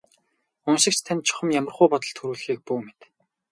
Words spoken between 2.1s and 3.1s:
төрүүлэхийг бүү мэд.